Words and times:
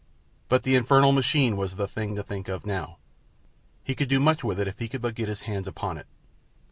But 0.49 0.63
the 0.63 0.75
infernal 0.75 1.11
machine 1.11 1.55
was 1.57 1.75
the 1.75 1.87
thing 1.87 2.15
to 2.15 2.23
think 2.23 2.47
of 2.47 2.65
now. 2.65 2.97
He 3.83 3.93
could 3.93 4.09
do 4.09 4.19
much 4.19 4.43
with 4.43 4.57
that 4.57 4.67
if 4.67 4.79
he 4.79 4.87
could 4.87 4.99
but 5.03 5.13
get 5.13 5.29
his 5.29 5.41
hands 5.41 5.67
upon 5.67 5.99
it. 5.99 6.07